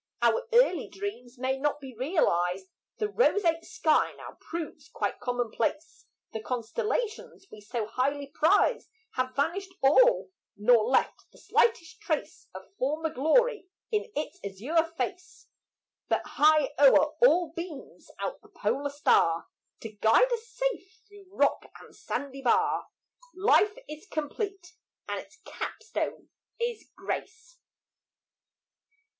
Our 0.23 0.47
early 0.51 0.87
dreams 0.89 1.37
may 1.37 1.59
not 1.59 1.79
be 1.79 1.93
realized; 1.93 2.65
The 2.97 3.07
roseate 3.09 3.63
sky 3.63 4.13
now 4.13 4.35
proves 4.41 4.89
quite 4.89 5.19
commonplace; 5.19 6.07
The 6.33 6.39
constellations 6.41 7.45
we 7.51 7.61
so 7.61 7.85
highly 7.85 8.25
prized 8.25 8.89
Have 9.11 9.35
vanished 9.35 9.75
all 9.83 10.31
nor 10.57 10.85
left 10.85 11.25
the 11.31 11.37
slightest 11.37 12.01
trace 12.01 12.47
Of 12.55 12.73
former 12.79 13.11
glory 13.11 13.67
in 13.91 14.11
its 14.15 14.39
azure 14.43 14.91
face, 14.97 15.45
But 16.09 16.25
high 16.25 16.71
o'er 16.79 17.13
all 17.23 17.53
beams 17.55 18.09
out 18.17 18.41
the 18.41 18.49
polar 18.49 18.89
star 18.89 19.49
To 19.81 19.91
guide 19.91 20.33
us 20.33 20.47
safe 20.47 20.97
through 21.07 21.27
rock 21.29 21.71
and 21.79 21.95
sandy 21.95 22.41
bar; 22.41 22.87
Life 23.35 23.77
is 23.87 24.07
complete 24.07 24.73
and 25.07 25.19
its 25.19 25.37
cap 25.45 25.83
stone 25.83 26.29
is 26.59 26.89
grace. 26.95 27.59